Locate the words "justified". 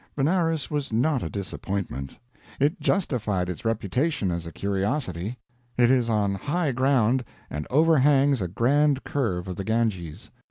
2.81-3.49